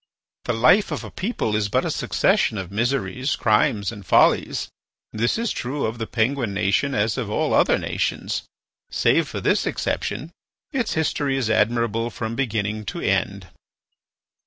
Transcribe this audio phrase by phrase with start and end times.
[0.45, 4.67] "The life of a people is but a succession of miseries, crimes, and follies.
[5.13, 8.41] This is true of the Penguin nation, as of all other nations.
[8.89, 10.31] Save for this exception
[10.71, 13.49] its history is admirable from beginning to end."